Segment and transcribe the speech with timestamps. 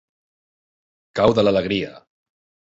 [1.19, 1.93] Cau de l'alegria.